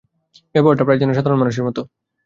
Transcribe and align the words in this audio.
ব্যবহারটা 0.55 0.83
প্রায় 0.85 0.99
যেন 1.01 1.11
সাধারণ 1.13 1.39
মানুষের 1.41 1.65
মতো। 1.67 1.81